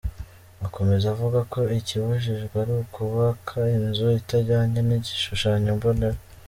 [0.65, 6.19] Akomeza avuga ko ikibujijwe ari ukubaka inzu itajyanye n’igishushanyo mbonera.